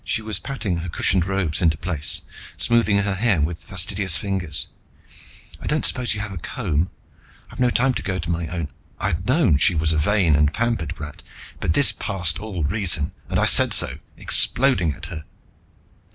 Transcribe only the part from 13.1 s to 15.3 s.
and I said so, exploding at her.